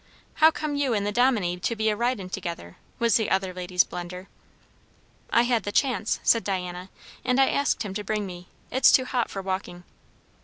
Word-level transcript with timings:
"How 0.41 0.49
come 0.49 0.73
you 0.75 0.95
and 0.95 1.05
the 1.05 1.11
Dominie 1.11 1.59
to 1.59 1.75
be 1.75 1.89
a 1.91 1.95
ridin' 1.95 2.27
together?" 2.27 2.77
was 2.97 3.17
the 3.17 3.29
other 3.29 3.53
lady's 3.53 3.83
blunter 3.83 4.29
question. 5.29 5.39
"I 5.41 5.41
had 5.43 5.61
the 5.61 5.71
chance," 5.71 6.19
said 6.23 6.43
Diana, 6.43 6.89
"and 7.23 7.39
I 7.39 7.49
asked 7.49 7.83
him 7.83 7.93
to 7.93 8.03
bring 8.03 8.25
me. 8.25 8.47
It's 8.71 8.91
too 8.91 9.05
hot 9.05 9.29
for 9.29 9.43
walking." 9.43 9.83